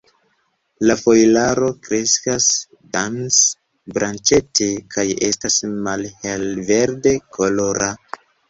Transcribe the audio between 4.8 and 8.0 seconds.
kaj estas malhel-verde kolora.